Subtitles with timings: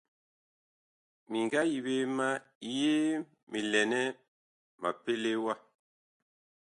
[1.29, 2.27] Mi nga yi ɓe ma
[2.75, 3.09] yee
[3.49, 4.01] mi lɛ nɛ
[4.81, 5.53] ma pelee wa.